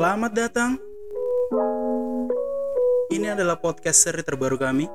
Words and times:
Selamat 0.00 0.32
datang. 0.32 0.80
Ini 3.12 3.36
adalah 3.36 3.60
podcast 3.60 4.00
seri 4.00 4.24
terbaru 4.24 4.56
kami. 4.56 4.88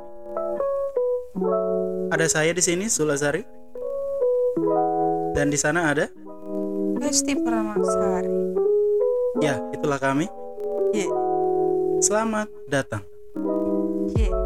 Ada 2.09 2.25
saya 2.25 2.57
di 2.57 2.65
sini 2.65 2.89
Sulasari. 2.89 3.45
Dan 5.37 5.53
di 5.53 5.61
sana 5.61 5.93
ada 5.93 6.09
Lesti 6.97 7.37
Pramasari. 7.37 8.33
ya, 9.45 9.61
itulah 9.77 10.01
kami. 10.01 10.25
Ye, 10.89 11.05
Selamat 12.01 12.49
datang. 12.65 13.05
ye. 14.17 14.44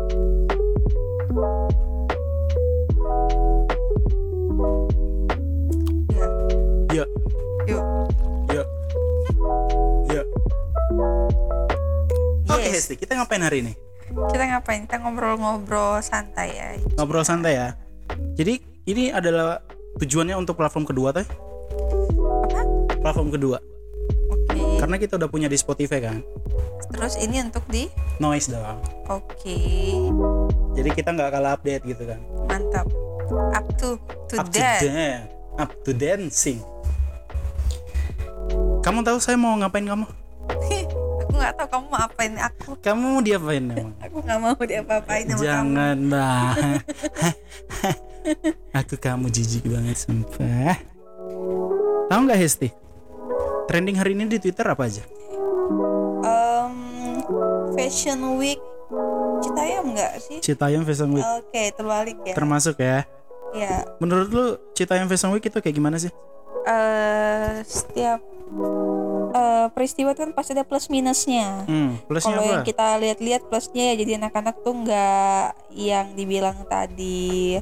Hesti, 12.79 12.95
kita 12.95 13.11
ngapain 13.19 13.43
hari 13.43 13.59
ini? 13.59 13.75
Kita 14.07 14.39
ngapain? 14.55 14.87
Kita 14.87 15.03
ngobrol-ngobrol 15.03 15.99
santai 15.99 16.55
ya. 16.55 16.67
Ngobrol 16.95 17.27
santai 17.27 17.59
ya. 17.59 17.75
Jadi, 18.39 18.63
ini 18.87 19.11
adalah 19.11 19.59
tujuannya 19.99 20.39
untuk 20.39 20.55
platform 20.55 20.87
kedua 20.87 21.11
tuh. 21.11 21.27
Apa? 22.47 22.63
Platform 23.03 23.35
kedua. 23.35 23.59
Oke. 24.31 24.79
Karena 24.79 24.95
kita 24.95 25.19
udah 25.19 25.27
punya 25.27 25.51
di 25.51 25.59
Spotify 25.59 25.99
kan. 25.99 26.23
Terus 26.95 27.19
ini 27.19 27.43
untuk 27.43 27.67
di 27.67 27.91
Noise 28.23 28.55
doang. 28.55 28.79
Oke. 29.11 29.59
Jadi 30.79 30.89
kita 30.95 31.11
nggak 31.11 31.35
kalah 31.35 31.59
update 31.59 31.83
gitu 31.83 32.07
kan. 32.07 32.23
Mantap. 32.47 32.87
Up 33.59 33.67
to 33.75 33.99
to 34.31 34.39
up 34.39 34.47
to 34.47 34.55
that. 34.55 34.79
dance, 34.79 35.27
up 35.59 35.71
to 35.83 35.91
dancing. 35.91 36.63
Kamu 38.79 39.03
tahu 39.03 39.19
saya 39.19 39.35
mau 39.35 39.59
ngapain 39.59 39.83
kamu? 39.83 40.07
Nggak 41.39 41.53
tahu 41.55 41.67
kamu 41.71 41.85
mau 41.87 41.99
apain 42.01 42.33
aku. 42.35 42.69
Kamu 42.77 43.03
mau 43.09 43.21
diapain 43.21 43.63
emang? 43.63 43.91
Aku 44.05 44.17
nggak 44.19 44.37
mau 44.37 44.53
diapa-apain 44.55 45.23
sama 45.25 45.39
kamu. 45.39 45.45
Jangan 45.47 45.97
lah. 46.13 46.51
Aku 48.79 48.95
kamu 48.95 49.25
jijik 49.29 49.63
banget 49.65 49.97
sumpah. 49.97 50.75
Tahu 52.07 52.19
nggak 52.21 52.39
Hesti? 52.39 52.69
Trending 53.65 53.95
hari 53.95 54.13
ini 54.13 54.27
di 54.27 54.37
Twitter 54.37 54.65
apa 54.65 54.83
aja? 54.83 55.05
Em, 56.19 56.75
Fashion 57.73 58.17
Week 58.35 58.57
Citayam 59.39 59.93
nggak 59.93 60.13
sih? 60.19 60.37
Citayam 60.41 60.81
Fashion 60.81 61.13
Week 61.13 61.23
Oke, 61.23 61.69
terbalik 61.71 62.17
ya. 62.21 62.33
termasuk 62.33 62.75
ya. 62.77 63.05
ya, 63.51 63.85
Menurut 63.97 64.27
lu 64.29 64.45
Citayam 64.73 65.05
Fashion 65.05 65.29
Week 65.29 65.41
itu 65.41 65.55
kayak 65.55 65.73
gimana 65.73 65.95
sih? 65.95 66.09
eh 66.67 67.63
setiap 67.63 68.19
eh, 69.33 69.67
peristiwa 69.73 70.13
itu 70.13 70.21
kan 70.25 70.33
pasti 70.33 70.51
ada 70.57 70.65
plus 70.65 70.89
minusnya. 70.89 71.65
Hmm, 71.65 71.97
plusnya 72.05 72.35
Kalau 72.37 72.43
yang 72.45 72.65
kita 72.65 72.87
lihat-lihat 72.97 73.41
plusnya 73.47 73.93
ya 73.93 73.95
jadi 73.99 74.11
anak-anak 74.21 74.55
tuh 74.61 74.73
nggak 74.85 75.45
yang 75.75 76.13
dibilang 76.13 76.57
tadi 76.65 77.59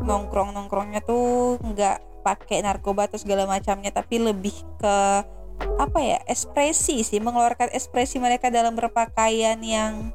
nongkrong 0.00 0.56
nongkrongnya 0.56 1.04
tuh 1.04 1.60
nggak 1.60 2.24
pakai 2.24 2.64
narkoba 2.64 3.08
atau 3.08 3.20
segala 3.20 3.44
macamnya, 3.48 3.92
tapi 3.92 4.20
lebih 4.20 4.54
ke 4.80 4.96
apa 5.60 6.00
ya 6.00 6.18
ekspresi 6.24 7.04
sih 7.04 7.20
mengeluarkan 7.20 7.72
ekspresi 7.72 8.16
mereka 8.16 8.48
dalam 8.48 8.72
berpakaian 8.72 9.60
yang 9.60 10.12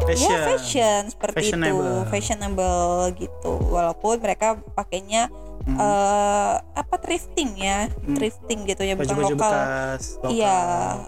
Fashion. 0.00 0.32
ya 0.32 0.38
fashion 0.56 1.00
seperti 1.12 1.52
Fashionable. 1.52 1.84
itu 1.84 2.08
fashionable 2.08 3.00
gitu 3.20 3.52
walaupun 3.68 4.16
mereka 4.24 4.56
pakainya 4.72 5.28
Hmm. 5.60 5.76
eh, 5.76 6.54
apa 6.72 6.96
thrifting 6.96 7.52
ya 7.54 7.84
Hmm. 8.00 8.16
thrifting 8.16 8.64
gitu 8.64 8.80
ya 8.80 8.94
bukan 8.94 9.12
lokal 9.14 9.36
bekas, 9.36 10.16
lokal. 10.16 10.30
iya 10.30 10.58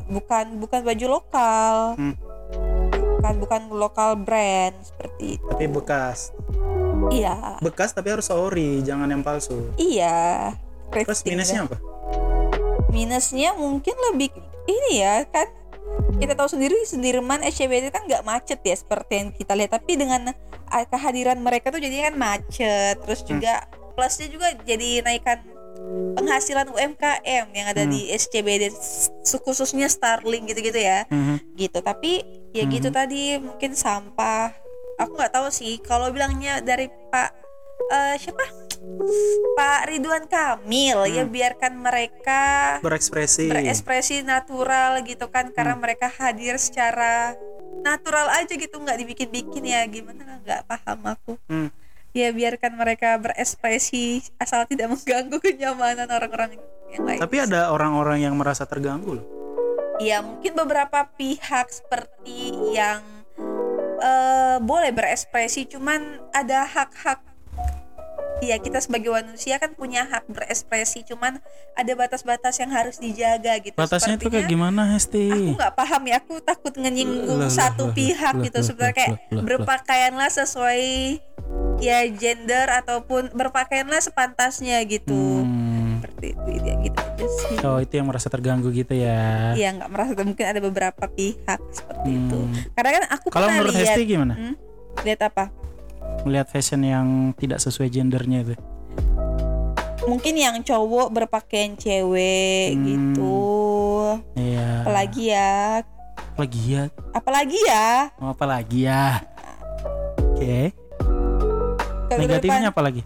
bukan 0.06 0.44
bukan 0.58 0.80
baju 0.82 1.06
lokal 1.10 1.74
Hmm. 1.96 2.14
bukan 3.16 3.34
bukan 3.38 3.62
lokal 3.70 4.10
brand 4.14 4.76
seperti 4.78 5.38
itu 5.38 5.46
Tapi 5.46 5.64
bekas. 5.66 6.36
iya 7.08 7.56
Bekas 7.58 7.90
tapi 7.90 8.10
harus 8.10 8.28
ori, 8.28 8.80
jangan 8.80 9.08
yang 9.08 9.20
palsu. 9.20 9.72
iya 9.74 10.52
Terus 10.90 11.22
thrifting 11.22 11.32
minusnya 11.34 11.58
ya. 11.58 11.66
apa? 11.66 11.76
minusnya 12.88 13.50
mungkin 13.54 13.96
lebih 14.06 14.28
ini 14.64 15.00
ya 15.00 15.24
kan 15.26 15.48
kita 16.14 16.32
tahu 16.34 16.46
sendiri 16.46 16.76
Sudirman 16.84 17.40
SCBD 17.42 17.88
kan 17.88 18.04
nggak 18.04 18.22
macet 18.22 18.60
ya 18.60 18.72
seperti 18.72 19.12
yang 19.16 19.28
kita 19.30 19.52
lihat 19.52 19.72
tapi 19.72 19.96
dengan 19.96 20.28
ah, 20.66 20.84
kehadiran 20.84 21.36
mereka 21.38 21.68
tuh 21.68 21.80
jadinya 21.80 22.08
kan 22.08 22.16
macet 22.18 22.96
terus 22.98 23.20
juga 23.22 23.64
plusnya 23.92 24.28
juga 24.28 24.52
jadi 24.64 25.04
naikkan 25.04 25.40
penghasilan 26.14 26.68
UMKM 26.70 27.46
yang 27.52 27.66
ada 27.66 27.82
di 27.88 28.12
SCBD 28.12 28.70
khususnya 29.42 29.88
Starling 29.90 30.46
gitu-gitu 30.46 30.78
ya. 30.78 31.04
Mhm. 31.10 31.56
gitu 31.56 31.78
tapi 31.80 32.22
ya 32.52 32.64
gitu 32.68 32.88
tadi 32.92 33.40
mungkin 33.40 33.72
sampah. 33.74 34.52
Aku 35.00 35.16
nggak 35.16 35.32
tahu 35.32 35.48
sih 35.48 35.80
kalau 35.80 36.12
bilangnya 36.12 36.60
dari 36.60 36.86
Pak 36.86 37.30
eh, 37.90 38.14
siapa? 38.20 38.44
Pak 39.54 39.80
Ridwan 39.94 40.26
Kamil 40.26 41.06
ya 41.06 41.22
biarkan 41.22 41.78
mereka 41.78 42.42
Berekspresi. 42.82 43.46
berekspresi 43.46 44.26
natural 44.26 45.06
gitu 45.06 45.30
kan 45.30 45.54
karena 45.54 45.78
mereka 45.78 46.10
hadir 46.10 46.58
secara 46.58 47.38
natural 47.86 48.26
aja 48.42 48.54
gitu 48.54 48.78
nggak 48.82 48.98
dibikin-bikin 49.02 49.64
ya. 49.66 49.86
Gimana? 49.86 50.42
Nggak 50.42 50.60
paham 50.66 50.98
aku. 51.14 51.32
Hmm. 51.46 51.70
Ya 52.12 52.28
biarkan 52.28 52.76
mereka 52.76 53.16
berekspresi 53.16 54.20
asal 54.36 54.68
tidak 54.68 54.92
mengganggu 54.92 55.36
kenyamanan 55.40 56.08
orang-orang 56.08 56.60
yang 56.92 57.02
lain. 57.08 57.20
Tapi 57.20 57.36
ada 57.40 57.72
orang-orang 57.72 58.20
yang 58.20 58.36
merasa 58.36 58.68
terganggu 58.68 59.20
loh. 59.20 59.26
ya 60.00 60.18
mungkin 60.18 60.56
beberapa 60.56 61.08
pihak 61.14 61.68
seperti 61.68 62.52
yang 62.74 63.00
eh, 64.00 64.56
boleh 64.60 64.92
berekspresi 64.92 65.68
cuman 65.72 66.20
ada 66.36 66.68
hak-hak. 66.68 67.20
Ya 68.42 68.58
kita 68.58 68.82
sebagai 68.82 69.14
manusia 69.14 69.62
kan 69.62 69.70
punya 69.78 70.02
hak 70.02 70.26
berekspresi 70.26 71.06
cuman 71.06 71.38
ada 71.78 71.92
batas-batas 71.94 72.58
yang 72.58 72.74
harus 72.74 72.98
dijaga 72.98 73.54
gitu. 73.62 73.78
Batasnya 73.78 74.18
itu 74.18 74.26
kayak 74.26 74.50
gimana, 74.50 74.90
Hesti? 74.90 75.30
aku 75.30 75.54
nggak 75.54 75.74
paham 75.78 76.02
ya 76.10 76.18
aku 76.18 76.42
takut 76.42 76.74
menyinggung 76.74 77.38
lah, 77.38 77.46
satu 77.46 77.88
lah, 77.88 77.94
pihak 77.94 78.34
lah, 78.34 78.42
gitu. 78.42 78.58
lah, 78.58 78.66
sebenarnya 78.66 78.90
lah, 78.90 78.98
kayak 78.98 79.10
lah, 79.14 79.22
lah, 79.30 79.42
berpakaianlah 79.46 80.30
sesuai 80.34 80.82
ya 81.78 82.04
gender 82.08 82.68
ataupun 82.74 83.32
berpakaianlah 83.32 84.00
sepantasnya 84.00 84.82
gitu 84.84 85.42
Hmm. 85.42 85.98
seperti 85.98 86.34
itu 86.34 86.48
ya 86.58 86.74
gitu 86.78 86.98
aja 86.98 87.26
sih 87.28 87.56
Oh, 87.62 87.78
itu 87.78 87.94
yang 87.94 88.06
merasa 88.06 88.26
terganggu 88.26 88.68
gitu 88.68 88.92
ya. 88.92 89.54
Iya 89.54 89.68
nggak 89.72 89.88
merasa 89.88 90.12
mungkin 90.18 90.44
ada 90.44 90.58
beberapa 90.58 91.04
pihak 91.08 91.60
seperti 91.70 92.08
itu 92.10 92.38
Hmm. 92.38 92.54
karena 92.72 92.90
kan 92.92 93.04
aku 93.12 93.26
Kalau 93.30 93.48
menurut 93.48 93.72
lihat 93.72 93.86
Hesti 93.88 94.02
gimana? 94.04 94.34
Hmm? 94.34 94.54
lihat 95.02 95.20
apa 95.22 95.44
Melihat 96.22 96.46
fashion 96.48 96.82
yang 96.82 97.06
tidak 97.32 97.58
sesuai 97.58 97.88
gendernya 97.88 98.44
itu. 98.44 98.54
mungkin 100.02 100.34
yang 100.34 100.58
cowok 100.60 101.14
berpakaian 101.14 101.74
cewek 101.74 102.74
Hmm. 102.74 102.82
gitu 102.84 103.38
Iya. 104.34 104.82
apalagi 104.82 105.22
ya 105.30 105.52
apalagi 107.14 107.58
ya 107.62 108.10
Mau 108.18 108.34
apa 108.34 108.44
lagi 108.44 108.82
ya? 108.82 109.22
Oke. 110.34 110.74
Ke 112.12 112.20
Negatifnya 112.20 112.60
depan- 112.60 112.72
apa 112.72 112.80
lagi? 112.82 113.02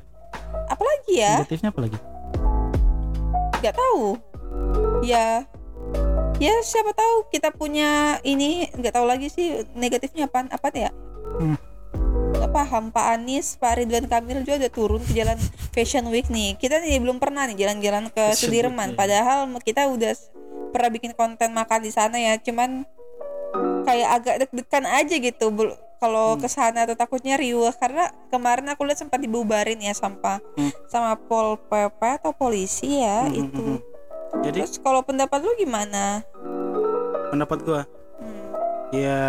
apalagi 0.67 1.13
ya? 1.15 1.33
Negatifnya 1.39 1.71
apa 1.71 1.81
lagi? 1.81 1.99
nggak 3.57 3.75
tahu. 3.75 4.03
Ya. 5.03 5.27
Ya 6.37 6.53
siapa 6.61 6.93
tahu 6.93 7.33
kita 7.33 7.49
punya 7.51 8.21
ini 8.21 8.69
nggak 8.69 8.93
tahu 8.93 9.07
lagi 9.09 9.33
sih 9.33 9.65
negatifnya 9.73 10.29
apa 10.29 10.45
apa 10.47 10.69
ya? 10.71 10.91
Hmm. 11.41 11.57
nggak 12.37 12.53
paham 12.53 12.93
Pak 12.93 13.07
Anies 13.17 13.57
Pak 13.57 13.81
Ridwan 13.81 14.05
Kamil 14.05 14.45
juga 14.45 14.61
udah 14.61 14.69
turun 14.71 15.01
ke 15.01 15.17
jalan 15.17 15.41
Fashion 15.73 16.13
Week 16.13 16.29
nih. 16.29 16.61
Kita 16.61 16.85
nih 16.85 17.01
belum 17.01 17.17
pernah 17.17 17.49
nih 17.49 17.57
jalan-jalan 17.57 18.13
ke 18.13 18.37
Fashion 18.37 18.53
Sudirman. 18.53 18.93
Week, 18.93 18.95
ya. 18.95 19.01
padahal 19.01 19.39
kita 19.65 19.83
udah 19.89 20.13
pernah 20.71 20.91
bikin 20.93 21.17
konten 21.17 21.57
makan 21.57 21.81
di 21.81 21.89
sana 21.89 22.21
ya. 22.21 22.37
Cuman 22.37 22.85
kayak 23.89 24.09
agak 24.13 24.35
deg-degan 24.45 24.85
aja 24.85 25.17
gitu. 25.17 25.49
Bel- 25.49 25.81
kalau 25.97 26.35
Hmm. 26.35 26.43
ke 26.43 26.49
sana 26.49 26.85
atau 26.85 26.95
takutnya 26.95 27.35
riuh 27.35 27.73
karena 27.75 28.09
kemarin 28.29 28.69
aku 28.69 28.85
lihat 28.85 29.01
sempat 29.01 29.19
dibubarin 29.19 29.79
ya 29.79 29.93
sampah 29.93 30.39
Hmm. 30.55 30.73
sama 30.87 31.17
pol 31.17 31.57
pp 31.63 32.01
atau 32.21 32.33
polisi 32.33 33.01
ya 33.01 33.25
Hmm, 33.25 33.33
hmm, 33.33 33.41
itu 33.43 33.67
hmm, 33.75 33.81
Jadi 34.37 34.59
Terus 34.63 34.77
kalau 34.79 35.01
pendapat 35.01 35.41
lu 35.41 35.53
gimana? 35.57 36.21
pendapat 37.29 37.59
gua 37.63 37.83
Hmm. 38.17 38.49
ya 38.93 39.23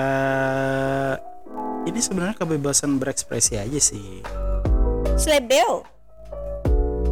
ini 1.83 1.99
sebenarnya 1.99 2.35
kebebasan 2.35 2.99
berekspresi 2.99 3.55
aja 3.55 3.79
sih. 3.79 4.19
Slebel. 5.15 5.87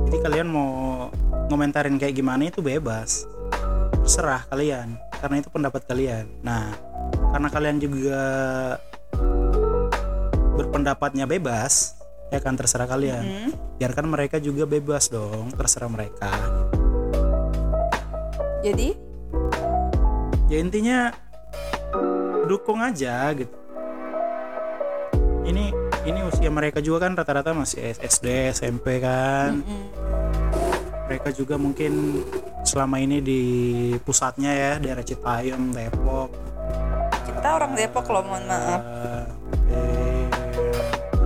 Jadi 0.06 0.18
kalian 0.20 0.52
mau 0.52 1.08
ngomentarin 1.48 1.96
kayak 1.96 2.12
gimana 2.14 2.52
itu 2.52 2.60
bebas. 2.60 3.24
Terserah 4.04 4.44
kalian 4.46 5.00
karena 5.18 5.36
itu 5.40 5.50
pendapat 5.50 5.88
kalian. 5.88 6.28
Nah, 6.44 6.76
karena 7.32 7.48
kalian 7.48 7.78
juga 7.80 8.20
berpendapatnya 10.56 11.28
bebas, 11.28 12.00
ya 12.32 12.40
kan 12.40 12.56
terserah 12.56 12.88
kalian. 12.88 13.24
Hmm. 13.24 13.52
Biarkan 13.78 14.08
mereka 14.08 14.40
juga 14.40 14.64
bebas 14.64 15.12
dong, 15.12 15.52
terserah 15.54 15.92
mereka. 15.92 16.32
Jadi 18.66 19.06
Ya 20.46 20.62
ya 20.62 20.62
intinya 20.62 21.10
dukung 22.46 22.78
aja 22.78 23.34
gitu 23.34 23.50
ini 25.46 25.74
ini 26.06 26.20
usia 26.22 26.54
mereka 26.54 26.86
juga 26.86 27.10
kan 27.10 27.18
rata-rata 27.18 27.50
masih 27.58 27.98
SD 27.98 28.54
SMP 28.54 29.02
kan 29.02 29.66
Mm-mm. 29.66 29.84
mereka 31.10 31.34
juga 31.34 31.58
mungkin 31.58 32.22
selama 32.62 33.02
ini 33.02 33.26
di 33.26 33.42
pusatnya 34.06 34.54
ya 34.54 34.72
daerah 34.78 35.02
Citayam 35.02 35.74
Depok 35.74 36.30
kita 37.26 37.48
orang 37.58 37.74
Depok 37.74 38.06
loh 38.14 38.22
mohon 38.22 38.46
maaf 38.46 38.82
Eh, 38.86 39.24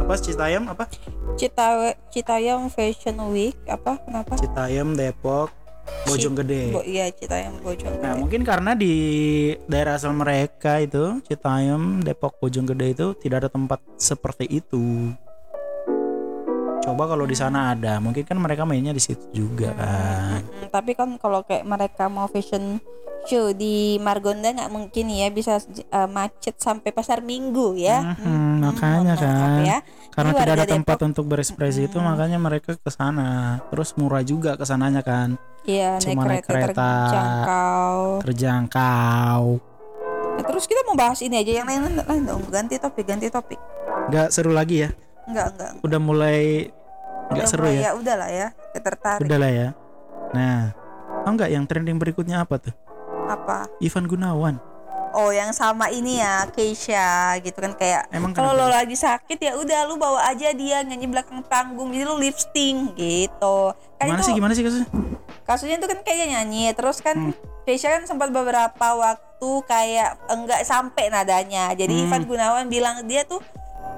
apa 0.10 0.26
Citayam 0.26 0.66
apa? 0.66 0.90
Cita 1.38 1.94
Citayam 2.10 2.66
Fashion 2.74 3.14
Week 3.30 3.54
apa 3.70 4.02
kenapa? 4.02 4.42
Citayam 4.42 4.98
Depok 4.98 5.54
Bojonggede 6.10 6.74
Bo 6.74 6.82
iya 6.82 7.14
Citayam 7.14 7.62
Bojonggede 7.62 8.02
Nah 8.02 8.18
mungkin 8.18 8.42
karena 8.42 8.74
di 8.74 8.90
daerah 9.70 10.02
asal 10.02 10.18
mereka 10.18 10.82
itu 10.82 11.22
Citayam, 11.30 12.02
Depok, 12.02 12.42
Bojonggede 12.42 12.90
itu 12.90 13.14
tidak 13.22 13.46
ada 13.46 13.50
tempat 13.54 13.86
seperti 14.02 14.50
itu. 14.50 15.14
Coba 16.82 17.06
kalau 17.06 17.30
di 17.30 17.38
sana 17.38 17.78
ada, 17.78 18.02
mungkin 18.02 18.26
kan 18.26 18.42
mereka 18.42 18.66
mainnya 18.66 18.98
di 18.98 19.04
situ 19.04 19.30
juga 19.30 19.78
kan. 19.78 20.42
Tapi 20.74 20.98
kan 20.98 21.22
kalau 21.22 21.46
kayak 21.46 21.70
mereka 21.70 22.10
mau 22.10 22.26
fashion 22.26 22.82
show 23.26 23.52
di 23.52 24.00
Margonda 24.00 24.50
nggak 24.50 24.72
mungkin 24.72 25.06
ya 25.10 25.28
bisa 25.30 25.60
uh, 25.92 26.08
macet 26.08 26.56
sampai 26.56 26.94
pasar 26.94 27.20
Minggu 27.20 27.76
ya. 27.76 28.16
Mhm, 28.16 28.24
Mm-mm, 28.24 28.52
makanya 28.64 29.14
maaf 29.16 29.24
kan. 29.24 29.60
ya. 29.66 29.78
Karena 30.10 30.32
tidak 30.36 30.44
ada 30.44 30.56
warga 30.64 30.74
tempat 30.76 30.98
Depok. 31.00 31.08
untuk 31.10 31.26
berekspresi 31.28 31.82
itu, 31.88 31.98
Mm-mm. 32.00 32.10
makanya 32.10 32.38
mereka 32.38 32.72
ke 32.76 32.90
sana. 32.90 33.60
Terus 33.70 33.90
murah 33.96 34.24
juga 34.24 34.56
ke 34.56 34.64
sananya 34.64 35.02
kan, 35.02 35.36
Iya 35.64 36.00
Cuma 36.00 36.24
naik 36.24 36.42
naik 36.42 36.44
kereta, 36.48 36.66
kereta. 36.72 36.90
terjangkau. 37.06 37.98
terjangkau. 38.24 39.44
Nah, 40.40 40.44
terus 40.48 40.66
kita 40.66 40.82
mau 40.88 40.96
bahas 40.96 41.20
ini 41.20 41.36
aja 41.36 41.52
yang 41.52 41.68
lain 41.68 41.82
lain 42.00 42.24
dong 42.24 42.44
ganti 42.48 42.80
topik 42.80 43.04
ganti 43.04 43.28
topik. 43.28 43.60
Gak 44.08 44.32
seru 44.32 44.56
lagi 44.56 44.88
ya? 44.88 44.90
Enggak 45.28 45.54
enggak. 45.54 45.72
Udah 45.84 46.00
mulai 46.00 46.72
nggak 47.30 47.46
seru 47.46 47.68
mulai, 47.68 47.78
ya? 47.78 47.82
Ya 47.84 47.92
udahlah 47.94 48.30
ya. 48.32 48.48
Tertarik. 48.74 49.28
Udah 49.28 49.38
lah 49.38 49.52
ya. 49.52 49.68
Nah, 50.34 50.72
tau 51.28 51.32
nggak 51.36 51.50
yang 51.52 51.66
trending 51.68 52.00
berikutnya 52.00 52.42
apa 52.42 52.58
tuh? 52.58 52.74
Apa? 53.30 53.70
Ivan 53.78 54.06
Gunawan. 54.06 54.56
Oh 55.10 55.30
yang 55.30 55.50
sama 55.50 55.90
ini 55.90 56.18
ya 56.18 56.46
Keisha 56.50 57.34
gitu 57.42 57.58
kan 57.58 57.74
kayak 57.74 58.06
Emang 58.10 58.30
kalau 58.30 58.54
lo 58.54 58.70
lagi 58.70 58.94
sakit 58.94 59.38
ya 59.38 59.54
udah 59.56 59.86
lu 59.86 59.98
bawa 59.98 60.22
aja 60.24 60.50
dia 60.52 60.82
nyanyi 60.82 61.06
belakang 61.06 61.42
panggung 61.44 61.90
jadi 61.90 62.06
lu 62.06 62.18
lifting 62.18 62.94
gitu. 62.94 63.58
Kan 63.98 64.06
Gimana 64.06 64.18
itu 64.18 64.24
sih 64.24 64.36
gimana 64.36 64.54
sih 64.54 64.62
kasusnya? 64.62 64.90
kasusnya 65.42 65.78
itu 65.78 65.88
kan 65.88 66.00
kayak 66.04 66.26
nyanyi 66.30 66.70
terus 66.72 67.00
kan 67.00 67.16
Hmm. 67.16 67.34
Keisha 67.62 67.90
kan 67.92 68.06
sempat 68.06 68.30
beberapa 68.30 68.88
waktu 68.94 69.50
kayak 69.64 70.10
enggak 70.28 70.62
sampai 70.62 71.10
nadanya. 71.10 71.74
Jadi 71.74 71.90
Hmm. 71.96 72.06
Ivan 72.06 72.24
Gunawan 72.26 72.66
bilang 72.66 73.02
dia 73.04 73.26
tuh 73.26 73.42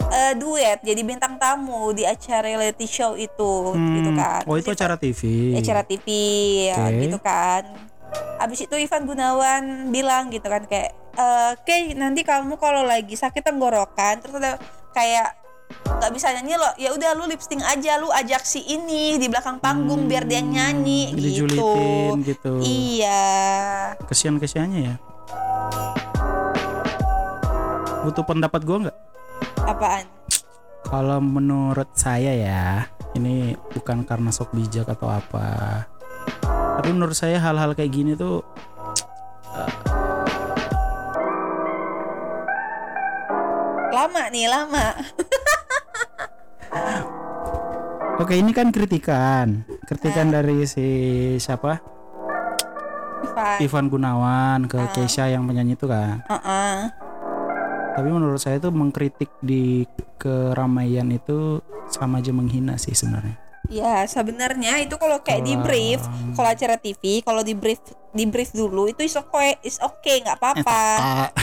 eh, 0.10 0.32
duet 0.34 0.80
jadi 0.80 1.02
bintang 1.02 1.36
tamu 1.36 1.92
di 1.92 2.04
acara 2.04 2.44
reality 2.46 2.84
show 2.84 3.16
itu 3.16 3.52
gitu 3.76 4.12
kan. 4.14 4.44
Oh 4.44 4.56
itu 4.56 4.64
Terus 4.66 4.76
acara 4.78 4.96
TV. 4.96 5.56
acara 5.56 5.84
TV 5.84 6.08
ya, 6.68 6.76
Oke. 6.82 7.00
gitu 7.02 7.18
kan. 7.18 7.64
Abis 8.38 8.66
itu 8.66 8.76
Ivan 8.76 9.06
Gunawan 9.06 9.64
bilang 9.90 10.28
gitu 10.28 10.46
kan 10.46 10.66
kayak 10.66 10.92
"Eh, 11.12 11.48
oke 11.54 11.78
nanti 11.94 12.22
kamu 12.22 12.56
kalau 12.56 12.84
lagi 12.84 13.14
sakit 13.14 13.42
tenggorokan 13.42 14.20
terus 14.20 14.36
ada 14.36 14.58
kayak 14.92 15.38
nggak 15.72 16.12
bisa 16.12 16.34
nyanyi 16.34 16.56
lo 16.56 16.68
ya 16.76 16.92
udah 16.92 17.14
lu 17.14 17.24
lipsting 17.26 17.62
aja 17.62 17.96
lu 17.96 18.10
ajak 18.10 18.44
si 18.44 18.60
ini 18.66 19.16
di 19.16 19.28
belakang 19.28 19.56
panggung 19.58 20.04
biar 20.06 20.26
dia 20.26 20.40
nyanyi 20.40 21.08
Hmm, 21.08 21.16
gitu 21.16 21.24
dijulitin 21.48 22.16
gitu. 22.26 22.52
iya 22.60 23.24
Kesian 24.04 24.36
kesiannya 24.36 24.80
ya. 24.84 24.96
Butuh 28.02 28.26
pendapat 28.26 28.62
gua 28.64 28.78
nggak? 28.82 28.98
apaan 29.64 30.06
Kalau 30.82 31.22
menurut 31.22 31.88
saya 31.94 32.34
ya, 32.34 32.84
ini 33.14 33.54
bukan 33.72 34.04
karena 34.04 34.28
sok 34.28 34.52
bijak 34.52 34.90
atau 34.90 35.08
apa. 35.08 35.86
Tapi 36.80 36.90
menurut 36.92 37.14
saya 37.14 37.38
hal-hal 37.38 37.74
kayak 37.74 37.92
gini 37.92 38.14
tuh 38.14 38.40
lama 43.92 44.24
nih 44.32 44.48
lama 44.48 44.88
Oke, 48.22 48.38
ini 48.38 48.54
kan 48.54 48.70
kritikan. 48.70 49.66
Kritikan 49.82 50.30
Ah. 50.30 50.34
dari 50.40 50.62
si 50.70 50.86
siapa? 51.42 51.82
Ivan 53.26 53.58
Ivan 53.58 53.86
Gunawan 53.90 54.60
ke 54.70 54.78
Ah. 54.78 54.94
Keisha 54.94 55.26
yang 55.26 55.50
penyanyi 55.50 55.74
itu 55.74 55.90
kan. 55.90 56.22
Heeh. 56.30 56.78
Tapi 57.98 58.08
menurut 58.14 58.38
saya 58.38 58.62
itu 58.62 58.70
mengkritik 58.70 59.34
di 59.42 59.90
keramaian 60.22 61.10
itu 61.10 61.66
sama 61.90 62.22
aja 62.22 62.30
menghina 62.30 62.78
sih 62.78 62.94
sebenarnya. 62.94 63.42
Ya 63.70 64.04
sebenarnya 64.10 64.82
itu 64.82 64.98
kalau 64.98 65.22
kayak 65.22 65.46
di 65.46 65.54
brief, 65.56 66.02
kalau 66.34 66.50
acara 66.50 66.76
TV, 66.76 67.22
kalau 67.22 67.46
di 67.46 67.54
brief 67.54 67.80
di 68.12 68.28
brief 68.28 68.52
dulu 68.52 68.92
itu 68.92 69.08
is 69.08 69.16
okay, 69.16 69.56
is 69.64 69.80
okay 69.80 70.20
nggak 70.20 70.36
apa-apa, 70.36 70.84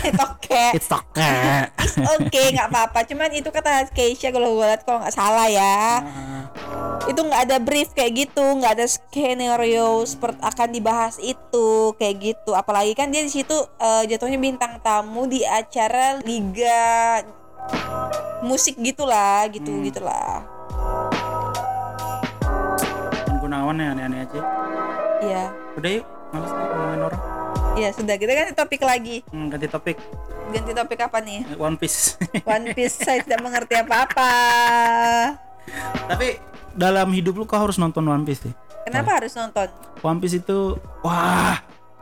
it's 0.05 0.21
okay, 0.21 0.69
It's 0.77 0.91
okay. 0.93 1.65
it's 1.81 1.97
okay 1.97 2.53
nggak 2.53 2.69
apa-apa. 2.69 3.09
Cuman 3.09 3.33
itu 3.33 3.49
kata 3.49 3.89
Keisha 3.97 4.29
kalau 4.29 4.61
gue 4.61 4.69
kalau 4.85 5.01
nggak 5.01 5.17
salah 5.17 5.49
ya, 5.49 6.05
itu 7.09 7.17
nggak 7.17 7.43
ada 7.49 7.57
brief 7.57 7.97
kayak 7.97 8.29
gitu, 8.29 8.45
nggak 8.61 8.77
ada 8.77 8.85
skenario 8.85 10.05
seperti 10.05 10.45
akan 10.45 10.69
dibahas 10.69 11.17
itu 11.25 11.97
kayak 11.97 12.17
gitu. 12.21 12.53
Apalagi 12.53 12.93
kan 12.93 13.09
dia 13.09 13.25
di 13.25 13.33
situ 13.33 13.57
eh, 13.81 14.05
jatuhnya 14.05 14.37
bintang 14.37 14.77
tamu 14.85 15.25
di 15.25 15.41
acara 15.49 16.21
liga 16.21 17.25
musik 18.45 18.77
gitulah, 18.77 19.49
gitu 19.49 19.73
Hmm. 19.73 19.85
gitulah. 19.89 20.45
Gunawan 23.69 24.01
aneh-aneh 24.01 24.25
aja. 24.25 24.41
Iya. 25.21 25.45
Udah 25.77 25.91
yuk, 26.01 26.05
males 26.33 26.53
nih 26.57 26.65
ngomongin 26.73 27.01
orang. 27.05 27.23
Ya 27.77 27.89
sudah 27.93 28.17
kita 28.17 28.33
ganti 28.33 28.53
topik 28.57 28.81
lagi. 28.81 29.21
Hmm, 29.29 29.53
ganti 29.53 29.69
topik. 29.69 30.01
Ganti 30.49 30.73
topik 30.73 30.99
apa 31.05 31.21
nih? 31.21 31.45
One 31.61 31.77
Piece. 31.77 32.17
One 32.49 32.73
Piece 32.73 32.97
saya 32.97 33.21
tidak 33.21 33.45
mengerti 33.45 33.77
apa-apa. 33.77 34.33
Tapi 36.09 36.41
dalam 36.73 37.13
hidup 37.13 37.37
lu 37.37 37.45
kau 37.45 37.61
harus 37.61 37.77
nonton 37.77 38.09
One 38.09 38.25
Piece 38.25 38.49
sih. 38.49 38.55
Kenapa 38.89 39.21
harus 39.21 39.37
nonton? 39.37 39.69
One 40.01 40.17
Piece 40.17 40.41
itu 40.41 40.81
wah, 41.05 41.61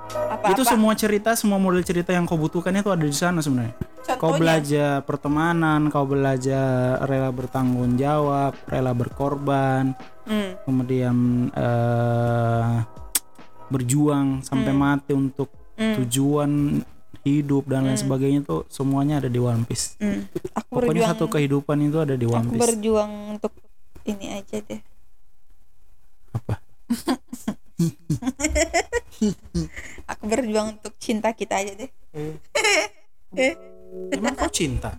Apa-apa? 0.08 0.44
itu 0.50 0.62
semua 0.62 0.92
cerita, 0.92 1.30
semua 1.34 1.56
model 1.56 1.80
cerita 1.82 2.10
yang 2.10 2.25
kau 2.25 2.36
butuhkan 2.36 2.72
itu 2.72 2.86
ada 2.86 3.00
di 3.00 3.12
sana 3.12 3.38
sebenarnya. 3.38 3.72
Kau 4.06 4.30
Contohnya? 4.30 4.38
belajar 4.38 4.90
pertemanan, 5.02 5.88
kau 5.88 6.04
belajar 6.04 7.00
rela 7.02 7.28
bertanggung 7.28 7.96
jawab, 7.96 8.52
rela 8.64 8.92
berkorban, 8.92 9.92
Hmm. 10.22 10.54
kemudian 10.62 11.14
eh, 11.52 12.75
berjuang 13.66 14.40
sampai 14.40 14.70
mati 14.72 15.10
untuk 15.12 15.50
Hmm. 15.75 15.92
tujuan 15.98 16.50
hidup 17.20 17.66
dan 17.66 17.84
lain 17.84 17.96
sebagainya 17.96 18.40
tuh 18.40 18.62
semuanya 18.66 19.18
ada 19.18 19.26
di 19.26 19.36
One 19.36 19.62
Piece. 19.62 19.92
Hmm. 19.98 20.25
Aku 20.54 20.68
Pokoknya 20.72 21.02
berjuang. 21.02 21.08
satu 21.12 21.25
kehidupan 21.28 21.76
itu 21.82 21.98
ada 21.98 22.14
di 22.14 22.25
One 22.25 22.40
aku 22.40 22.52
Piece. 22.52 22.62
berjuang 22.64 23.10
untuk 23.34 23.52
ini 24.04 24.25
aja 24.32 24.56
deh. 24.58 24.80
Apa? 26.32 26.54
Aku 30.11 30.23
berjuang 30.25 30.76
untuk 30.76 30.92
cinta 30.96 31.32
kita 31.32 31.56
aja 31.56 31.73
deh. 31.75 31.90
Emang 34.12 34.35
kau 34.35 34.49
cinta? 34.49 34.92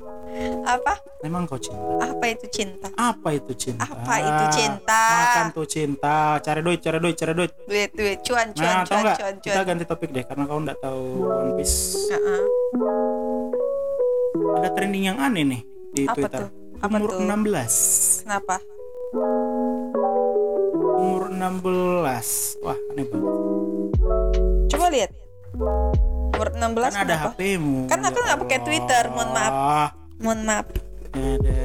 Apa? 0.64 0.94
Emang 1.22 1.46
kau 1.46 1.58
cinta? 1.58 2.04
Apa 2.04 2.26
itu 2.30 2.46
cinta? 2.48 2.88
Apa 2.94 3.30
itu 3.34 3.52
cinta? 3.54 3.84
Apa 3.84 4.14
itu 4.20 4.44
cinta? 4.54 5.04
Makan 5.08 5.48
tuh 5.52 5.66
cinta. 5.66 6.18
Cari 6.40 6.62
duit, 6.62 6.80
cari 6.80 6.98
duit, 6.98 7.16
cari 7.16 7.34
duit. 7.34 7.52
Duit, 7.66 7.90
duit, 7.94 8.18
cuan, 8.22 8.48
cuan, 8.52 8.66
Nah, 8.68 8.84
cuan, 8.86 9.02
nggak? 9.02 9.18
cuan, 9.18 9.34
Kita 9.40 9.54
cuan. 9.56 9.66
ganti 9.66 9.84
topik 9.86 10.10
deh, 10.12 10.24
karena 10.24 10.44
kau 10.46 10.60
nggak 10.60 10.80
tahu 10.80 11.02
One 11.24 11.52
Piece. 11.56 11.78
Heeh. 12.10 12.42
Ada 14.58 14.70
trending 14.74 15.04
yang 15.06 15.18
aneh 15.18 15.44
nih 15.46 15.62
di 15.92 16.04
Apa 16.06 16.16
Twitter. 16.16 16.42
tuh? 16.46 16.50
Apa 16.78 16.96
Umur 16.96 17.10
tuh? 17.10 17.20
16. 17.22 18.22
Kenapa? 18.26 18.56
Umur 20.98 21.24
16. 21.30 22.62
Wah, 22.62 22.78
aneh 22.92 23.06
banget. 23.06 23.36
Lihat. 24.98 25.12
Umur 26.34 26.48
16 26.54 26.90
Kan 26.90 27.06
ada? 27.06 27.16
HP-mu. 27.30 27.86
Kan 27.86 28.00
aku 28.02 28.18
nggak 28.18 28.40
pakai 28.46 28.60
Twitter, 28.66 29.04
mohon 29.14 29.30
maaf. 29.30 29.54
Mohon 30.18 30.42
maaf. 30.46 30.66
ada. 31.18 31.58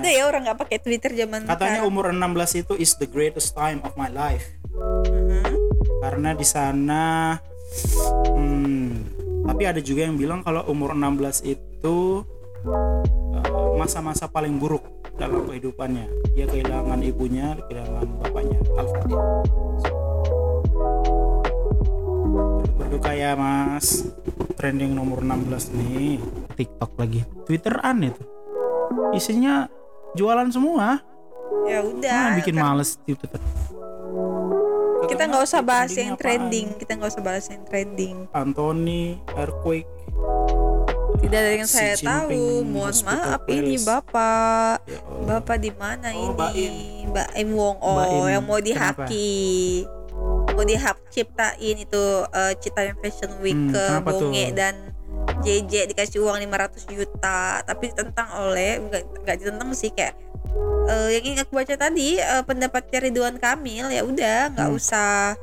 Ada 0.00 0.08
ya 0.10 0.22
orang 0.24 0.42
nggak 0.44 0.58
pakai 0.58 0.78
Twitter 0.80 1.12
zaman 1.16 1.48
Katanya 1.48 1.80
sekarang. 1.80 1.88
umur 1.88 2.04
16 2.12 2.60
itu 2.60 2.72
is 2.76 2.92
the 2.96 3.08
greatest 3.08 3.52
time 3.52 3.80
of 3.84 3.92
my 3.96 4.08
life. 4.08 4.44
Mhm. 4.72 5.52
Karena 5.98 6.30
di 6.32 6.44
sana 6.44 7.36
hmm, 8.32 8.88
tapi 9.44 9.62
ada 9.64 9.80
juga 9.80 10.04
yang 10.04 10.16
bilang 10.16 10.40
kalau 10.40 10.60
umur 10.68 10.92
16 10.92 11.40
itu 11.44 11.96
eh, 13.32 13.76
masa-masa 13.76 14.28
paling 14.28 14.60
buruk 14.60 14.84
dalam 15.16 15.44
kehidupannya. 15.44 16.04
Dia 16.36 16.44
kehilangan 16.44 17.00
ibunya, 17.00 17.56
kehilangan 17.64 18.06
bapaknya. 18.20 18.58
Al-Fatihah. 18.76 19.67
Berduka 22.88 23.12
ya, 23.12 23.36
Mas. 23.36 24.08
trending 24.56 24.96
nomor 24.96 25.20
16 25.20 25.70
nih. 25.76 26.16
TikTok 26.56 26.96
lagi. 26.96 27.20
Twitter 27.44 27.76
aneh 27.84 28.10
tuh 28.16 28.26
isinya 29.12 29.68
jualan 30.16 30.48
semua. 30.48 31.04
Ya 31.68 31.84
udah 31.84 32.32
nah, 32.32 32.36
bikin 32.40 32.56
males 32.56 32.96
di 33.04 33.12
Twitter 33.12 33.40
kita 35.08 35.24
nggak 35.24 35.44
usah 35.48 35.62
bahas 35.64 35.92
yang 35.96 36.14
apaan? 36.14 36.20
trending. 36.20 36.66
Kita 36.76 36.92
nggak 37.00 37.10
usah 37.10 37.24
bahas 37.24 37.44
yang 37.48 37.62
trending. 37.64 38.16
Anthony 38.36 39.16
Earthquake. 39.40 39.88
Tidak 41.18 41.38
ada 41.38 41.52
yang 41.56 41.66
Xi 41.66 41.74
saya 41.74 41.94
Jinping 41.96 42.62
tahu. 42.62 42.68
Mohon 42.68 42.96
maaf 43.08 43.40
ini 43.48 43.74
Palace. 43.74 43.86
bapak. 43.88 44.76
Ya 44.84 45.00
bapak 45.26 45.56
di 45.58 45.70
mana 45.74 46.08
Oh, 46.12 46.36
ini? 46.54 47.08
Mbak 47.08 47.30
Im. 47.34 47.48
Wong. 47.56 47.76
Oh 47.80 47.96
Mbak 47.96 48.06
Im. 48.06 48.26
yang 48.28 48.44
mau 48.44 48.58
Kenapa? 48.60 49.04
Dihaki 50.60 50.84
mau 50.84 50.94
dihak 50.94 50.96
ciptain 51.08 51.76
itu 51.78 52.04
eh, 52.28 52.52
Citayam 52.58 52.96
Fashion 52.98 53.32
Week 53.38 53.54
Hmm, 53.54 53.70
ke 53.70 53.82
kenapa 53.84 54.10
tuh? 54.10 54.28
Bonge 54.28 54.46
dan 54.52 54.74
JJ 55.38 55.86
dikasih 55.86 56.18
uang 56.20 56.40
500 56.40 56.88
juta 56.88 57.40
tapi 57.60 57.92
ditentang 57.92 58.28
oleh 58.40 58.80
nggak 59.22 59.36
ditentang 59.36 59.70
sih 59.70 59.90
kayak 59.90 60.16
eh, 60.88 61.08
yang 61.14 61.24
ingin 61.24 61.40
aku 61.40 61.52
baca 61.54 61.74
tadi 61.74 62.16
eh, 62.16 62.42
pendapatnya 62.42 62.98
Ridwan 63.00 63.36
Kamil 63.36 63.86
ya 63.88 64.02
udah 64.02 64.50
nggak 64.50 64.68
Hmm. 64.68 64.78
usah 64.78 65.36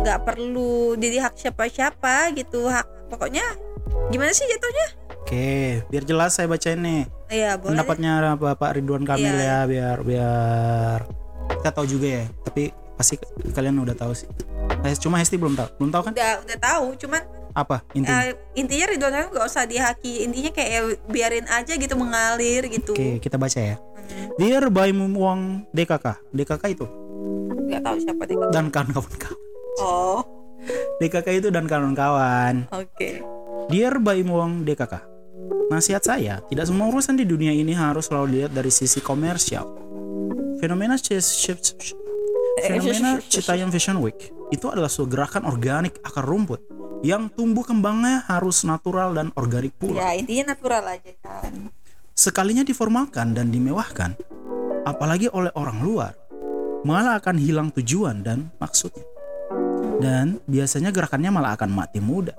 nggak 0.00 0.20
perlu 0.24 0.96
jadi 0.96 1.20
hak 1.20 1.34
siapa-siapa 1.36 2.32
gitu 2.32 2.64
hak 2.64 2.86
pokoknya 3.10 3.44
gimana 4.08 4.30
sih 4.30 4.46
jatuhnya 4.46 4.88
Oke, 5.20 5.84
biar 5.86 6.02
jelas 6.02 6.32
saya 6.32 6.48
bacain 6.48 6.80
nih 6.80 7.04
Iya 7.28 7.54
boleh 7.54 7.76
pendapatnya 7.76 8.34
Bapak 8.34 8.74
Ridwan 8.74 9.04
Kamil 9.04 9.30
Iya. 9.30 9.44
ya, 9.44 9.58
biar 9.62 9.98
biar 10.00 10.98
kita 11.52 11.70
tahu 11.70 11.86
juga 11.86 12.08
ya. 12.08 12.24
Tapi 12.42 12.72
pasti 13.00 13.16
kalian 13.50 13.80
udah 13.80 13.96
tahu 13.96 14.12
sih. 14.12 14.28
Cuma 15.00 15.16
Hesti 15.16 15.34
belum 15.34 15.56
tahu, 15.56 15.68
belum 15.76 15.90
tahu 15.90 16.02
kan? 16.04 16.12
udah 16.12 16.32
udah 16.44 16.58
tahu 16.58 16.86
cuman 16.98 17.22
Apa 17.50 17.82
intinya? 17.90 18.22
eh, 18.22 18.36
intinya 18.54 18.86
Ridwan 18.86 19.10
Kamil 19.10 19.28
nggak 19.32 19.46
usah 19.48 19.64
dihaki 19.64 20.22
intinya 20.22 20.52
kayak 20.52 20.70
ya 20.70 20.80
biarin 21.04 21.46
aja 21.48 21.72
gitu 21.74 21.96
mengalir 21.96 22.62
gitu 22.68 22.92
Oke, 22.92 23.18
kita 23.18 23.34
baca 23.34 23.58
ya. 23.58 23.74
Hmm, 23.74 24.30
Dear 24.36 24.68
Baim 24.68 25.00
Wong 25.10 25.66
DKK, 25.70 26.30
DKK 26.30 26.62
itu 26.70 26.86
nggak 27.66 27.82
tahu 27.82 27.96
siapa 27.98 28.22
deh 28.22 28.36
dan 28.50 28.68
kawan-kawan. 28.68 29.34
oh 29.80 30.20
DKK 30.98 31.28
itu 31.34 31.48
dan 31.48 31.64
kawan-kawan. 31.66 32.54
oke 32.70 33.10
Dear 33.66 33.98
Baim 33.98 34.28
Wong 34.28 34.62
DKK, 34.62 34.94
nasihat 35.68 36.02
saya, 36.02 36.38
tidak 36.46 36.66
semua 36.66 36.86
urusan 36.86 37.14
di 37.14 37.24
dunia 37.24 37.50
ini 37.50 37.70
harus 37.70 38.06
selalu 38.06 38.26
dilihat 38.36 38.52
dari 38.52 38.68
sisi 38.68 38.98
komersial. 38.98 39.66
Fenomena 40.58 40.94
Cis- 40.94 41.50
Fenomena 42.58 43.22
Citayam 43.22 43.70
Fashion 43.70 44.02
Week 44.02 44.34
itu 44.50 44.66
adalah 44.66 44.90
suatu 44.90 45.14
gerakan 45.14 45.46
organik 45.46 46.02
akar 46.02 46.26
rumput 46.26 46.58
yang 47.06 47.30
tumbuh 47.30 47.62
kembangnya 47.62 48.26
harus 48.26 48.66
natural 48.66 49.14
dan 49.14 49.30
organik 49.38 49.72
pula. 49.78 50.02
ya 50.02 50.18
intinya 50.18 50.52
natural 50.52 50.84
aja 50.98 51.12
kan 51.22 51.70
Sekalinya 52.20 52.60
diformalkan 52.60 53.32
dan 53.32 53.48
dimewahkan, 53.48 54.12
apalagi 54.84 55.32
oleh 55.32 55.48
orang 55.56 55.80
luar, 55.80 56.12
malah 56.84 57.16
akan 57.16 57.40
hilang 57.40 57.72
tujuan 57.72 58.20
dan 58.20 58.52
maksudnya. 58.60 59.08
Dan 60.04 60.36
biasanya 60.44 60.92
gerakannya 60.92 61.32
malah 61.32 61.56
akan 61.56 61.72
mati 61.72 61.96
muda. 61.96 62.36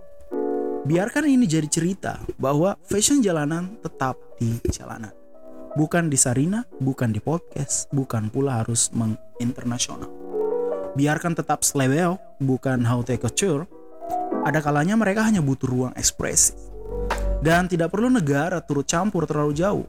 Biarkan 0.86 1.26
ini 1.26 1.50
jadi 1.50 1.66
cerita 1.66 2.22
bahwa 2.38 2.78
fashion 2.86 3.26
jalanan 3.26 3.74
tetap 3.82 4.22
di 4.38 4.62
jalanan. 4.70 5.21
Bukan 5.72 6.12
di 6.12 6.20
Sarina, 6.20 6.68
bukan 6.84 7.16
di 7.16 7.24
podcast, 7.24 7.88
bukan 7.96 8.28
pula 8.28 8.60
harus 8.60 8.92
menginternasional. 8.92 10.12
Biarkan 11.00 11.32
tetap 11.32 11.64
slebeo, 11.64 12.20
bukan 12.44 12.84
haute 12.84 13.16
couture. 13.16 13.64
Ada 14.44 14.60
kalanya 14.60 15.00
mereka 15.00 15.24
hanya 15.24 15.40
butuh 15.40 15.72
ruang 15.72 15.94
ekspresi. 15.96 16.52
Dan 17.40 17.72
tidak 17.72 17.96
perlu 17.96 18.12
negara 18.12 18.60
turut 18.60 18.84
campur 18.84 19.24
terlalu 19.24 19.56
jauh. 19.56 19.88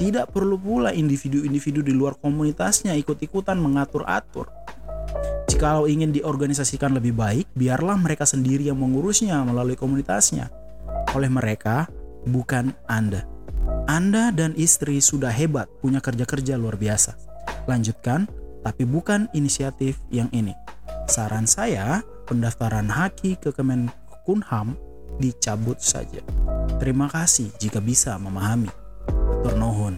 Tidak 0.00 0.32
perlu 0.32 0.56
pula 0.56 0.96
individu-individu 0.96 1.84
di 1.84 1.92
luar 1.92 2.16
komunitasnya 2.16 2.96
ikut-ikutan 2.96 3.60
mengatur-atur. 3.60 4.48
Jikalau 5.44 5.84
ingin 5.92 6.08
diorganisasikan 6.08 6.96
lebih 6.96 7.12
baik, 7.12 7.52
biarlah 7.52 8.00
mereka 8.00 8.24
sendiri 8.24 8.72
yang 8.72 8.80
mengurusnya 8.80 9.44
melalui 9.44 9.76
komunitasnya. 9.76 10.48
Oleh 11.12 11.28
mereka, 11.28 11.84
bukan 12.24 12.72
Anda. 12.88 13.37
Anda 13.88 14.28
dan 14.28 14.52
istri 14.52 15.00
sudah 15.00 15.32
hebat, 15.32 15.64
punya 15.80 15.96
kerja-kerja 15.98 16.60
luar 16.60 16.76
biasa. 16.76 17.16
Lanjutkan, 17.64 18.28
tapi 18.60 18.84
bukan 18.84 19.32
inisiatif 19.32 19.96
yang 20.12 20.28
ini. 20.28 20.52
Saran 21.08 21.48
saya, 21.48 22.04
pendaftaran 22.28 22.84
haki 22.84 23.40
ke 23.40 23.48
Kemenkumham 23.48 24.76
dicabut 25.16 25.80
saja. 25.80 26.20
Terima 26.76 27.08
kasih 27.08 27.48
jika 27.56 27.80
bisa 27.80 28.12
memahami. 28.20 28.68
Atur 29.40 29.56
nuhun. 29.56 29.96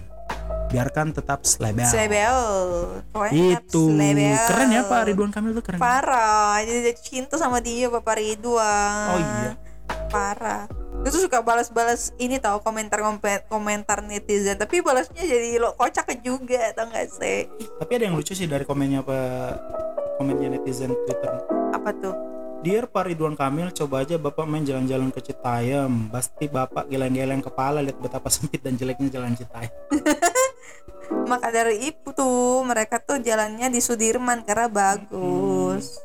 Biarkan 0.71 1.11
tetap 1.11 1.43
pokoknya 3.11 3.59
tetap 3.59 3.67
Itu 3.67 3.91
slebel. 3.91 4.39
keren 4.47 4.71
ya 4.71 4.83
Pak 4.87 5.01
Ridwan 5.03 5.35
Kamil 5.35 5.51
tuh 5.51 5.65
keren. 5.67 5.83
parah 5.83 6.63
jadi 6.63 6.95
cinta 6.95 7.35
sama 7.35 7.59
dia 7.59 7.91
Bapak 7.91 8.15
Ridwan 8.15 9.07
Oh 9.11 9.19
iya. 9.19 9.53
parah 10.07 10.71
itu 11.01 11.17
suka 11.17 11.41
balas-balas 11.41 12.13
ini 12.21 12.37
tau 12.37 12.61
komentar 12.61 13.01
komentar 13.49 14.05
netizen 14.05 14.61
tapi 14.61 14.85
balasnya 14.85 15.25
jadi 15.25 15.57
lo 15.57 15.73
kocak 15.73 16.13
juga 16.21 16.77
tau 16.77 16.93
gak 16.93 17.09
sih 17.09 17.49
Tapi 17.81 17.93
ada 17.97 18.05
yang 18.09 18.17
lucu 18.21 18.37
sih 18.37 18.45
dari 18.45 18.69
komennya 18.69 19.01
Pak 19.01 19.53
komennya 20.21 20.61
netizen 20.61 20.93
Twitter. 21.09 21.41
apa 21.73 21.91
tuh 21.97 22.17
Dear 22.61 22.93
Pak 22.93 23.09
Ridwan 23.09 23.41
Kamil, 23.41 23.73
coba 23.73 24.05
aja 24.05 24.21
Bapak 24.21 24.45
main 24.45 24.61
jalan-jalan 24.61 25.09
ke 25.09 25.25
Citayam. 25.25 26.13
Pasti 26.13 26.45
Bapak 26.45 26.93
geleng-geleng 26.93 27.41
kepala 27.41 27.81
lihat 27.81 27.97
betapa 27.97 28.29
sempit 28.37 28.61
dan 28.61 28.77
jeleknya 28.77 29.09
jalan 29.09 29.33
Citayam. 29.33 29.73
maka 31.31 31.49
dari 31.51 31.89
itu 31.89 32.09
tuh 32.13 32.61
mereka 32.63 33.01
tuh 33.01 33.19
jalannya 33.19 33.73
di 33.73 33.81
Sudirman 33.81 34.45
karena 34.47 34.69
bagus 34.69 35.99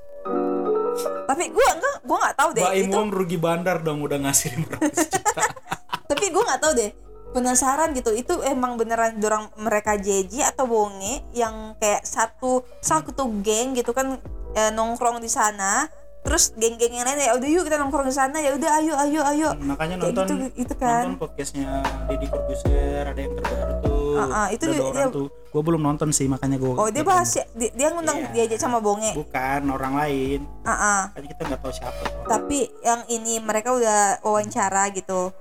tapi 1.25 1.50
gua 1.50 1.67
enggak 1.72 1.96
gua 2.01 2.17
nggak 2.20 2.36
tahu 2.36 2.50
deh 2.51 2.63
Mbak 2.63 2.75
itu 2.79 2.98
rugi 3.12 3.38
bandar 3.38 3.77
dong 3.79 4.00
udah 4.00 4.17
ngasih 4.20 4.50
500 4.55 5.12
juta. 5.12 5.44
tapi 6.10 6.25
gue 6.27 6.38
nggak 6.39 6.62
tahu 6.62 6.74
deh 6.75 6.91
penasaran 7.32 7.91
gitu 7.91 8.12
itu 8.12 8.39
emang 8.41 8.75
beneran 8.75 9.17
dorang 9.17 9.50
mereka 9.58 9.94
JJ 9.96 10.48
atau 10.48 10.65
bonge 10.65 11.25
yang 11.32 11.75
kayak 11.75 12.01
satu 12.01 12.63
satu 12.79 13.12
geng 13.41 13.74
gitu 13.74 13.89
kan 13.89 14.22
eh, 14.53 14.72
nongkrong 14.72 15.17
di 15.17 15.27
sana 15.27 15.89
terus 16.22 16.53
geng-geng 16.53 16.89
yang 16.91 17.05
lain 17.05 17.20
ya 17.20 17.34
udah 17.34 17.46
yuk 17.48 17.63
kita 17.63 17.75
nongkrong 17.75 18.05
di 18.05 18.15
sana 18.15 18.38
ya 18.38 18.53
udah 18.53 18.72
ayo 18.79 18.94
ayo 18.98 19.22
ayo 19.25 19.50
Makanya 19.60 20.00
Kayak 20.00 20.13
nonton 20.15 20.25
gitu- 20.39 20.55
itu 20.58 20.74
kan. 20.75 21.03
nonton 21.05 21.20
podcastnya 21.20 21.70
Deddy 22.08 22.27
Corbuzier 22.27 23.03
ada 23.03 23.20
yang 23.20 23.34
terbaru 23.36 23.74
tuh. 23.79 23.94
Ah, 24.17 24.27
ah, 24.27 24.48
itu 24.50 24.63
dia- 24.65 24.79
orang 24.79 24.95
dia- 25.03 25.12
tuh. 25.12 25.27
Gue 25.45 25.63
belum 25.63 25.81
nonton 25.81 26.10
sih 26.10 26.25
makanya 26.25 26.57
gue. 26.57 26.74
oh 26.74 26.89
dia 26.89 27.00
bahas 27.01 27.31
ya, 27.31 27.48
dia, 27.51 27.72
dia 27.72 27.88
ngundang 27.89 28.19
Iya. 28.22 28.31
diajak 28.36 28.60
sama 28.60 28.77
bonge 28.77 29.12
Bukan 29.13 29.62
orang 29.69 29.93
lain. 29.95 30.39
ah 30.62 30.72
ah. 30.72 31.01
Makanya 31.10 31.27
kita 31.29 31.41
nggak 31.45 31.62
tahu 31.62 31.74
siapa. 31.74 31.95
tuh. 32.01 32.27
tapi 32.27 32.57
yang 32.81 33.01
ini 33.07 33.34
mereka 33.39 33.69
udah 33.72 34.00
wawancara 34.19 34.91
gitu 34.91 35.31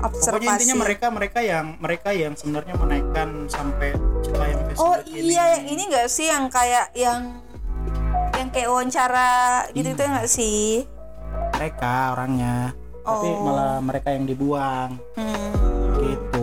observasi 0.00 0.36
Pokoknya 0.36 0.52
intinya 0.54 0.76
mereka 0.76 1.06
mereka 1.08 1.38
yang 1.40 1.66
mereka 1.78 2.08
yang 2.10 2.32
sebenarnya 2.34 2.74
menaikkan 2.74 3.28
sampai 3.46 3.94
Citayam 4.20 4.60
Fashion 4.66 4.82
Oh 4.82 4.96
ini. 5.06 5.32
iya 5.32 5.44
yang 5.56 5.64
ini 5.66 5.82
gak 5.88 6.08
sih 6.08 6.26
yang 6.26 6.44
kayak 6.48 6.92
yang 6.92 7.40
yang 8.34 8.48
kayak 8.50 8.68
wawancara 8.68 9.32
gitu 9.70 9.88
itu 9.88 10.02
enggak 10.02 10.28
sih? 10.28 10.84
Mereka 11.54 11.92
orangnya. 12.12 12.74
Tapi 13.00 13.28
Oh. 13.30 13.40
malah 13.42 13.78
mereka 13.78 14.08
yang 14.10 14.24
dibuang 14.24 14.96
Hmm. 15.14 15.52
gitu. 15.98 16.33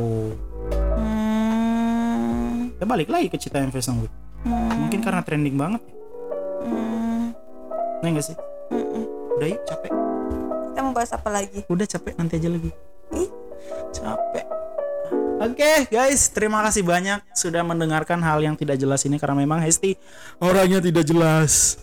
Kita 2.81 2.89
balik 2.89 3.13
lagi 3.13 3.29
ke 3.29 3.37
Citayam 3.37 3.69
Fashion 3.69 4.01
Week. 4.01 4.09
Hmm. 4.41 4.89
Mungkin 4.89 5.05
karena 5.05 5.21
trending 5.21 5.53
banget. 5.53 5.85
Hmm. 6.65 7.29
Nah 8.01 8.09
enggak 8.09 8.33
sih? 8.33 8.37
Mm-mm. 8.73 9.05
Udah 9.37 9.47
yuk 9.53 9.61
capek. 9.69 9.93
Kita 10.65 10.79
mau 10.81 10.89
bahas 10.89 11.13
apa 11.13 11.29
lagi? 11.29 11.61
Udah 11.69 11.85
capek 11.85 12.17
nanti 12.17 12.41
aja 12.41 12.49
lagi. 12.49 12.73
Ih. 13.13 13.29
Capek. 13.93 14.45
Oke 15.45 15.93
guys, 15.93 16.33
terima 16.33 16.65
kasih 16.65 16.81
banyak 16.81 17.21
sudah 17.37 17.61
mendengarkan 17.61 18.17
hal 18.17 18.41
yang 18.41 18.57
tidak 18.57 18.81
jelas 18.81 19.05
ini 19.05 19.21
karena 19.21 19.45
memang 19.45 19.61
Hesti 19.61 19.93
orangnya 20.41 20.81
tidak 20.81 21.05
jelas. 21.05 21.77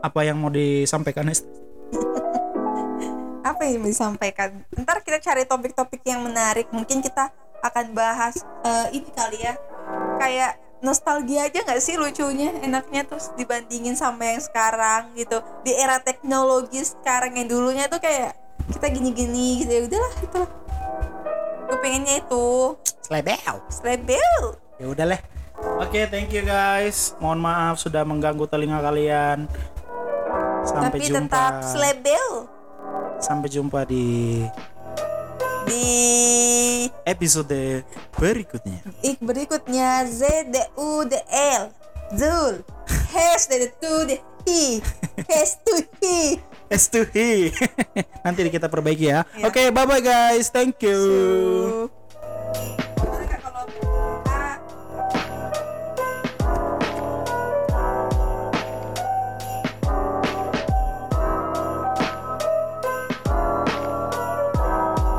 Apa 0.00 0.24
yang 0.24 0.40
mau 0.40 0.48
disampaikan 0.48 1.28
Hesti? 1.28 1.44
Apa 3.52 3.68
yang 3.68 3.84
mau 3.84 3.92
disampaikan? 3.92 4.64
Ntar 4.72 5.04
kita 5.04 5.20
cari 5.20 5.44
topik-topik 5.44 6.00
yang 6.08 6.24
menarik. 6.24 6.72
Mungkin 6.72 7.04
kita 7.04 7.47
akan 7.64 7.86
bahas 7.94 8.40
eh, 8.64 8.98
ini 8.98 9.10
kali 9.12 9.38
ya. 9.42 9.54
Kayak 10.18 10.58
nostalgia 10.78 11.50
aja 11.50 11.66
nggak 11.66 11.82
sih 11.82 11.98
lucunya 11.98 12.54
enaknya 12.62 13.02
terus 13.02 13.34
dibandingin 13.34 13.98
sama 13.98 14.30
yang 14.30 14.38
sekarang 14.38 15.10
gitu 15.18 15.42
di 15.66 15.74
era 15.74 15.98
teknologi 15.98 16.86
sekarang 16.86 17.34
yang 17.34 17.50
dulunya 17.50 17.90
tuh 17.90 17.98
kayak 17.98 18.38
kita 18.70 18.86
gini-gini 18.86 19.66
gitu 19.66 19.74
ya 19.74 19.82
udahlah 19.90 20.12
itulah 20.22 20.50
gue 21.66 21.78
pengennya 21.82 22.22
itu 22.22 22.78
Slebel. 23.02 23.56
Slebel 23.72 24.42
Ya 24.78 24.86
udah 24.86 25.04
leh. 25.10 25.20
Oke, 25.82 26.06
thank 26.06 26.30
you 26.30 26.46
guys. 26.46 27.18
Mohon 27.18 27.40
maaf 27.50 27.74
sudah 27.82 28.06
mengganggu 28.06 28.46
telinga 28.46 28.78
kalian. 28.78 29.50
Sampai 30.62 31.02
tapi 31.02 31.08
jumpa. 31.08 31.24
tetap 31.24 31.54
slebel 31.64 32.26
Sampai 33.18 33.48
jumpa 33.48 33.88
di 33.88 34.44
di 35.64 35.86
episode 37.08 37.82
berikutnya. 38.20 38.84
ik 39.00 39.16
berikutnya 39.24 40.04
Z 40.04 40.52
D 40.52 40.56
U 40.76 41.08
D 41.08 41.16
L 41.32 41.72
Zul 42.12 42.60
has 43.08 43.48
the 43.48 43.72
to 43.80 44.04
the 44.04 44.16
he 44.44 44.84
has 45.28 45.56
to 45.64 45.80
he 46.04 46.36
S 46.68 46.92
to 46.92 47.08
he. 47.16 47.48
Nanti 48.20 48.44
kita 48.52 48.68
perbaiki 48.68 49.08
ya. 49.08 49.24
Oke, 49.40 49.72
bye 49.72 49.88
bye 49.88 50.04
guys. 50.04 50.52
Thank 50.52 50.84
you. 50.84 51.00
So, 51.00 51.97